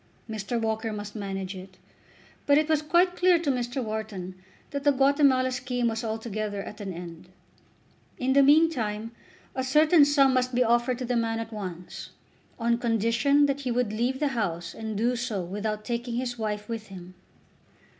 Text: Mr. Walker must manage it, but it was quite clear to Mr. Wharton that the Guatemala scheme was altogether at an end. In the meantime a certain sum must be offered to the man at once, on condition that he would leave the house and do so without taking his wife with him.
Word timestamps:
Mr. 0.27 0.59
Walker 0.59 0.91
must 0.91 1.15
manage 1.15 1.55
it, 1.55 1.77
but 2.47 2.57
it 2.57 2.67
was 2.67 2.81
quite 2.81 3.15
clear 3.15 3.37
to 3.37 3.51
Mr. 3.51 3.83
Wharton 3.83 4.33
that 4.71 4.83
the 4.83 4.91
Guatemala 4.91 5.51
scheme 5.51 5.89
was 5.89 6.03
altogether 6.03 6.63
at 6.63 6.81
an 6.81 6.91
end. 6.91 7.29
In 8.17 8.33
the 8.33 8.41
meantime 8.41 9.11
a 9.53 9.63
certain 9.63 10.03
sum 10.03 10.33
must 10.33 10.55
be 10.55 10.63
offered 10.63 10.97
to 10.97 11.05
the 11.05 11.15
man 11.15 11.37
at 11.39 11.53
once, 11.53 12.09
on 12.57 12.79
condition 12.79 13.45
that 13.45 13.59
he 13.61 13.69
would 13.69 13.93
leave 13.93 14.19
the 14.19 14.29
house 14.29 14.73
and 14.73 14.97
do 14.97 15.15
so 15.15 15.43
without 15.43 15.85
taking 15.85 16.15
his 16.15 16.35
wife 16.35 16.67
with 16.67 16.87
him. 16.87 17.13